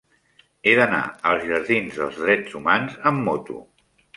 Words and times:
He 0.69 0.71
d'anar 0.79 1.01
als 1.33 1.45
jardins 1.51 1.99
dels 2.01 2.19
Drets 2.25 2.59
Humans 2.61 2.99
amb 3.11 3.25
moto. 3.29 3.63